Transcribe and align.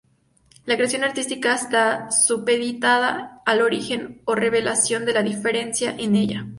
La 0.65 0.77
creación 0.77 1.03
artística 1.03 1.53
está 1.53 2.09
supeditada 2.09 3.39
al 3.45 3.61
origen 3.61 4.23
o 4.25 4.33
revelación 4.33 5.05
de 5.05 5.13
la 5.13 5.21
diferencia 5.21 5.95
en 5.95 6.15
ella. 6.15 6.47